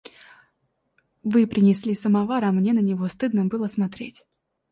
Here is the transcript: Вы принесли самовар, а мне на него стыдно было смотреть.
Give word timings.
Вы 1.31 1.41
принесли 1.51 1.93
самовар, 1.93 2.43
а 2.45 2.51
мне 2.51 2.73
на 2.73 2.79
него 2.79 3.07
стыдно 3.07 3.45
было 3.45 3.67
смотреть. 3.67 4.25